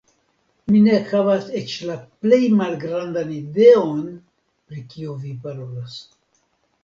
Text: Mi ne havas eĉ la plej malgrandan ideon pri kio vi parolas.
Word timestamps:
Mi 0.69 0.79
ne 0.83 0.93
havas 1.09 1.49
eĉ 1.59 1.73
la 1.89 1.97
plej 2.23 2.39
malgrandan 2.61 3.29
ideon 3.35 4.01
pri 4.71 4.83
kio 4.95 5.13
vi 5.27 5.35
parolas. 5.45 5.99